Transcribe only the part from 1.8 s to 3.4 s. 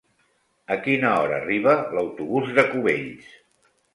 l'autobús de Cubells?